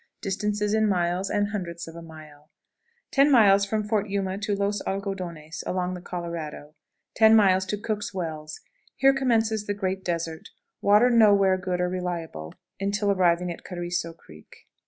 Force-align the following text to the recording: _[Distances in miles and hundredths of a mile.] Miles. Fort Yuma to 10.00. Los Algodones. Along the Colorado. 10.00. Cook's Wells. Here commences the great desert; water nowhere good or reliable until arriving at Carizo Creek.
_[Distances 0.21 0.73
in 0.73 0.89
miles 0.89 1.29
and 1.29 1.49
hundredths 1.49 1.87
of 1.87 1.93
a 1.95 2.01
mile.] 2.01 2.49
Miles. 3.15 3.67
Fort 3.67 4.09
Yuma 4.09 4.39
to 4.39 4.53
10.00. 4.53 4.57
Los 4.57 4.81
Algodones. 4.87 5.61
Along 5.67 5.93
the 5.93 6.01
Colorado. 6.01 6.73
10.00. 7.19 7.83
Cook's 7.83 8.11
Wells. 8.11 8.59
Here 8.95 9.13
commences 9.13 9.67
the 9.67 9.75
great 9.75 10.03
desert; 10.03 10.49
water 10.81 11.11
nowhere 11.11 11.55
good 11.59 11.79
or 11.79 11.87
reliable 11.87 12.55
until 12.79 13.11
arriving 13.11 13.51
at 13.51 13.63
Carizo 13.63 14.11
Creek. 14.17 14.65